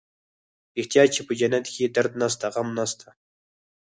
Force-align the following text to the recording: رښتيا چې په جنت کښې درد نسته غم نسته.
رښتيا 0.77 1.03
چې 1.13 1.21
په 1.27 1.33
جنت 1.39 1.65
کښې 1.71 1.85
درد 1.95 2.13
نسته 2.21 2.45
غم 2.53 2.67
نسته. 2.77 3.07